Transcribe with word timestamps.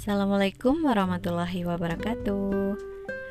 Assalamualaikum 0.00 0.80
warahmatullahi 0.80 1.60
wabarakatuh. 1.68 2.72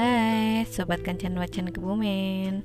Hai 0.00 0.64
Sobat 0.64 1.04
Kancan 1.04 1.36
Wacan 1.36 1.68
Kebumen. 1.68 2.64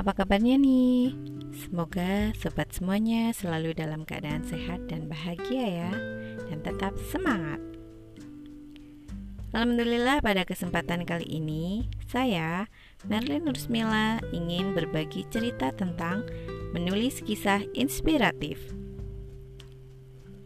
Apa 0.00 0.16
kabarnya 0.16 0.56
nih? 0.56 1.12
Semoga 1.52 2.32
sobat 2.40 2.72
semuanya 2.72 3.36
selalu 3.36 3.76
dalam 3.76 4.08
keadaan 4.08 4.48
sehat 4.48 4.88
dan 4.88 5.12
bahagia 5.12 5.60
ya 5.68 5.92
Dan 6.48 6.64
tetap 6.64 6.96
semangat. 7.12 7.60
Alhamdulillah 9.52 10.24
pada 10.24 10.48
kesempatan 10.48 11.04
kali 11.04 11.28
ini 11.28 11.84
Saya, 12.08 12.64
Merlin 13.04 13.44
Nursmila 13.44 14.24
ingin 14.32 14.72
berbagi 14.72 15.28
cerita 15.28 15.68
tentang 15.76 16.24
menulis 16.72 17.20
kisah 17.28 17.60
inspiratif 17.76 18.79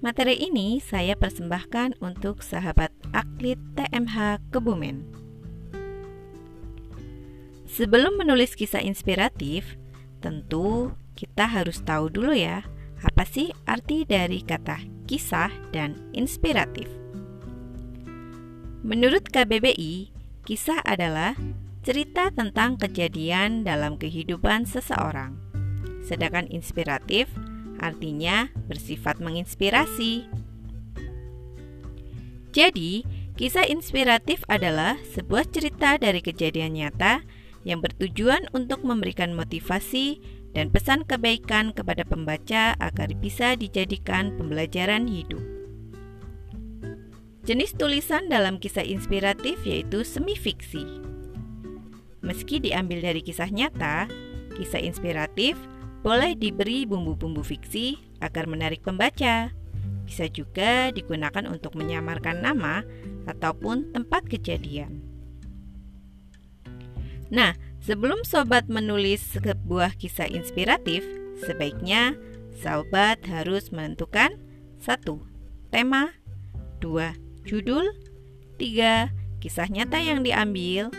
Materi 0.04 0.36
ini 0.36 0.84
saya 0.84 1.16
persembahkan 1.16 1.96
untuk 2.04 2.44
sahabat 2.44 2.92
aklit 3.16 3.56
TMH 3.72 4.36
Kebumen. 4.52 5.00
Sebelum 7.64 8.20
menulis 8.20 8.52
kisah 8.52 8.84
inspiratif, 8.84 9.80
tentu 10.20 10.92
kita 11.16 11.48
harus 11.48 11.80
tahu 11.80 12.12
dulu 12.12 12.36
ya, 12.36 12.68
apa 13.00 13.24
sih 13.24 13.48
arti 13.64 14.04
dari 14.04 14.44
kata 14.44 14.84
kisah 15.08 15.48
dan 15.72 15.96
inspiratif. 16.12 16.92
Menurut 18.84 19.24
KBBI, 19.32 20.12
kisah 20.44 20.84
adalah 20.84 21.32
cerita 21.80 22.28
tentang 22.28 22.76
kejadian 22.76 23.64
dalam 23.64 23.96
kehidupan 23.96 24.68
seseorang. 24.68 25.32
Sedangkan 26.04 26.44
inspiratif 26.52 27.32
artinya 27.84 28.48
bersifat 28.64 29.20
menginspirasi. 29.20 30.24
Jadi, 32.54 33.04
kisah 33.36 33.68
inspiratif 33.68 34.40
adalah 34.48 34.96
sebuah 35.12 35.44
cerita 35.52 36.00
dari 36.00 36.24
kejadian 36.24 36.80
nyata 36.80 37.20
yang 37.68 37.84
bertujuan 37.84 38.48
untuk 38.56 38.80
memberikan 38.80 39.36
motivasi 39.36 40.22
dan 40.54 40.70
pesan 40.70 41.02
kebaikan 41.02 41.74
kepada 41.74 42.06
pembaca 42.06 42.78
agar 42.78 43.10
bisa 43.18 43.58
dijadikan 43.58 44.32
pembelajaran 44.38 45.10
hidup. 45.10 45.42
Jenis 47.44 47.76
tulisan 47.76 48.32
dalam 48.32 48.56
kisah 48.56 48.86
inspiratif 48.86 49.60
yaitu 49.68 50.00
semi 50.00 50.32
fiksi. 50.32 51.04
Meski 52.24 52.56
diambil 52.56 53.04
dari 53.04 53.20
kisah 53.20 53.52
nyata, 53.52 54.08
kisah 54.56 54.80
inspiratif 54.80 55.58
boleh 56.04 56.36
diberi 56.36 56.84
bumbu-bumbu 56.84 57.40
fiksi 57.40 57.96
agar 58.20 58.44
menarik 58.44 58.84
pembaca. 58.84 59.48
Bisa 60.04 60.28
juga 60.28 60.92
digunakan 60.92 61.48
untuk 61.48 61.80
menyamarkan 61.80 62.44
nama 62.44 62.84
ataupun 63.24 63.96
tempat 63.96 64.28
kejadian. 64.28 65.00
Nah, 67.32 67.56
sebelum 67.80 68.20
sobat 68.28 68.68
menulis 68.68 69.24
sebuah 69.32 69.96
kisah 69.96 70.28
inspiratif, 70.28 71.00
sebaiknya 71.40 72.12
sobat 72.60 73.24
harus 73.24 73.72
menentukan 73.72 74.36
satu 74.76 75.24
tema, 75.72 76.12
dua 76.84 77.16
judul, 77.48 77.96
tiga 78.60 79.08
kisah 79.40 79.72
nyata 79.72 80.04
yang 80.04 80.20
diambil, 80.20 80.92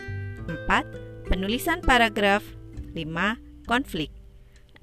empat 0.50 0.82
penulisan 1.30 1.78
paragraf, 1.78 2.42
lima 2.90 3.38
konflik. 3.70 4.10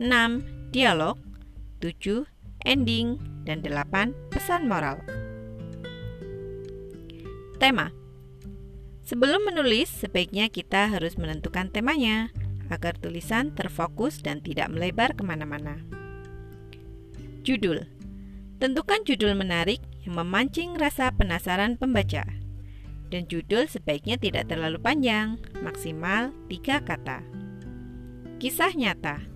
6. 0.02 0.74
Dialog 0.74 1.22
7. 1.78 2.26
Ending 2.66 3.22
dan 3.46 3.62
8. 3.62 4.34
Pesan 4.34 4.66
moral 4.66 5.06
Tema 7.62 7.94
Sebelum 9.06 9.46
menulis, 9.46 9.94
sebaiknya 9.94 10.50
kita 10.50 10.90
harus 10.90 11.14
menentukan 11.22 11.70
temanya 11.70 12.34
agar 12.74 12.98
tulisan 12.98 13.54
terfokus 13.54 14.18
dan 14.18 14.42
tidak 14.42 14.74
melebar 14.74 15.14
ke 15.14 15.22
mana-mana. 15.22 15.78
Judul 17.46 17.86
Tentukan 18.58 19.06
judul 19.06 19.38
menarik 19.38 19.78
yang 20.10 20.18
memancing 20.18 20.74
rasa 20.74 21.14
penasaran 21.14 21.78
pembaca. 21.78 22.26
Dan 23.14 23.30
judul 23.30 23.70
sebaiknya 23.70 24.18
tidak 24.18 24.50
terlalu 24.50 24.82
panjang, 24.82 25.38
maksimal 25.62 26.34
3 26.50 26.82
kata. 26.82 27.22
Kisah 28.42 28.74
nyata 28.74 29.33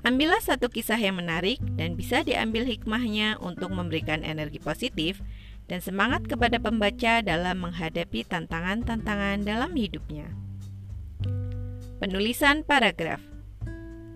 Ambillah 0.00 0.40
satu 0.40 0.72
kisah 0.72 0.96
yang 0.96 1.20
menarik 1.20 1.60
dan 1.76 1.92
bisa 1.92 2.24
diambil 2.24 2.64
hikmahnya 2.64 3.36
untuk 3.44 3.68
memberikan 3.68 4.24
energi 4.24 4.56
positif 4.56 5.20
dan 5.68 5.84
semangat 5.84 6.24
kepada 6.24 6.56
pembaca 6.56 7.20
dalam 7.20 7.60
menghadapi 7.60 8.24
tantangan-tantangan 8.24 9.44
dalam 9.44 9.76
hidupnya. 9.76 10.26
Penulisan 12.00 12.64
paragraf 12.64 13.20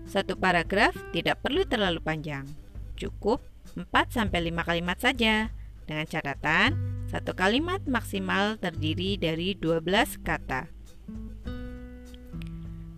Satu 0.09 0.33
paragraf 0.37 0.97
tidak 1.13 1.41
perlu 1.45 1.65
terlalu 1.69 2.01
panjang, 2.01 2.49
cukup 2.97 3.45
4-5 3.77 4.25
kalimat 4.65 4.97
saja, 4.97 5.53
dengan 5.85 6.05
catatan 6.09 6.95
satu 7.05 7.37
kalimat 7.37 7.79
maksimal 7.85 8.57
terdiri 8.57 9.21
dari 9.21 9.53
12 9.53 10.25
kata. 10.25 10.65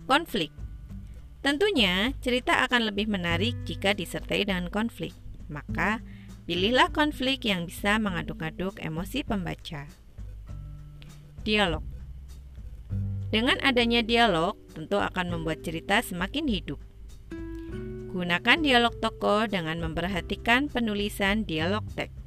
Konflik 0.08 0.48
Tentunya, 1.38 2.10
cerita 2.18 2.66
akan 2.66 2.90
lebih 2.90 3.06
menarik 3.06 3.54
jika 3.62 3.94
disertai 3.94 4.42
dengan 4.42 4.66
konflik. 4.68 5.14
Maka, 5.46 6.02
pilihlah 6.50 6.90
konflik 6.90 7.46
yang 7.46 7.64
bisa 7.64 7.96
mengaduk-aduk 8.02 8.82
emosi 8.82 9.22
pembaca. 9.22 9.86
Dialog 11.46 11.84
Dengan 13.30 13.60
adanya 13.62 14.02
dialog, 14.02 14.58
tentu 14.74 14.98
akan 14.98 15.30
membuat 15.30 15.62
cerita 15.62 16.02
semakin 16.02 16.50
hidup. 16.50 16.80
Gunakan 18.08 18.58
dialog 18.64 18.96
tokoh 18.98 19.46
dengan 19.46 19.78
memperhatikan 19.78 20.66
penulisan 20.66 21.44
dialog 21.46 21.84
teks. 21.94 22.18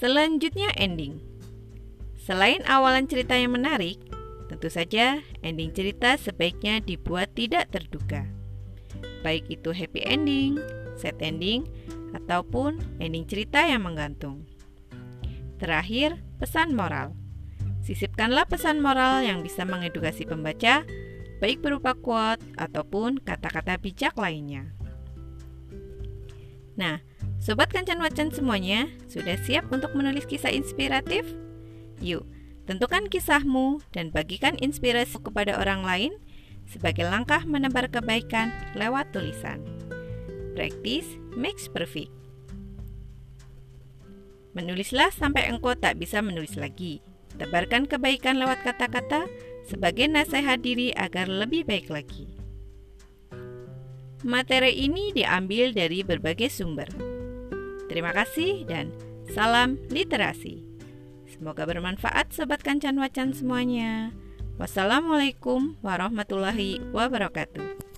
Selanjutnya 0.00 0.72
ending. 0.80 1.20
Selain 2.16 2.64
awalan 2.64 3.04
cerita 3.04 3.36
yang 3.36 3.52
menarik, 3.52 4.00
Tentu 4.50 4.66
saja, 4.66 5.22
ending 5.46 5.70
cerita 5.70 6.18
sebaiknya 6.18 6.82
dibuat 6.82 7.38
tidak 7.38 7.70
terduga. 7.70 8.26
Baik 9.22 9.46
itu 9.46 9.70
happy 9.70 10.02
ending, 10.02 10.58
sad 10.98 11.14
ending, 11.22 11.70
ataupun 12.18 12.82
ending 12.98 13.22
cerita 13.30 13.62
yang 13.62 13.86
menggantung. 13.86 14.42
Terakhir, 15.62 16.18
pesan 16.42 16.74
moral. 16.74 17.14
Sisipkanlah 17.86 18.50
pesan 18.50 18.82
moral 18.82 19.22
yang 19.22 19.46
bisa 19.46 19.62
mengedukasi 19.62 20.26
pembaca, 20.26 20.82
baik 21.38 21.62
berupa 21.62 21.94
quote 21.94 22.42
ataupun 22.58 23.22
kata-kata 23.22 23.78
bijak 23.78 24.18
lainnya. 24.18 24.74
Nah, 26.74 26.98
sobat 27.38 27.70
kancan 27.70 28.02
wacan 28.02 28.34
semuanya, 28.34 28.90
sudah 29.06 29.38
siap 29.46 29.70
untuk 29.70 29.94
menulis 29.94 30.26
kisah 30.26 30.50
inspiratif? 30.50 31.22
Yuk, 32.02 32.24
Tentukan 32.70 33.10
kisahmu 33.10 33.82
dan 33.90 34.14
bagikan 34.14 34.54
inspirasi 34.62 35.18
kepada 35.18 35.58
orang 35.58 35.82
lain 35.82 36.14
sebagai 36.70 37.02
langkah 37.02 37.42
menebar 37.42 37.90
kebaikan 37.90 38.54
lewat 38.78 39.10
tulisan. 39.10 39.58
Practice 40.54 41.18
makes 41.34 41.66
perfect. 41.66 42.14
Menulislah 44.54 45.10
sampai 45.10 45.50
engkau 45.50 45.74
tak 45.74 45.98
bisa 45.98 46.22
menulis 46.22 46.54
lagi. 46.54 47.02
Tebarkan 47.42 47.90
kebaikan 47.90 48.38
lewat 48.38 48.62
kata-kata 48.62 49.26
sebagai 49.66 50.06
nasihat 50.06 50.62
diri 50.62 50.94
agar 50.94 51.26
lebih 51.26 51.66
baik 51.66 51.90
lagi. 51.90 52.30
Materi 54.22 54.78
ini 54.78 55.10
diambil 55.10 55.74
dari 55.74 56.06
berbagai 56.06 56.46
sumber. 56.46 56.86
Terima 57.90 58.14
kasih 58.14 58.62
dan 58.62 58.94
salam 59.26 59.74
literasi. 59.90 60.69
Semoga 61.40 61.64
bermanfaat 61.64 62.36
Sobat 62.36 62.60
Kancan 62.60 63.00
Wacan 63.00 63.32
semuanya. 63.32 64.12
Wassalamualaikum 64.60 65.80
warahmatullahi 65.80 66.84
wabarakatuh. 66.92 67.89